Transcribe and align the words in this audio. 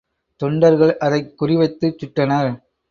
தொண்டர்கள் 0.35 0.97
அதைக் 0.97 1.41
குறிவைத்துச்சுட்டனர். 1.41 2.63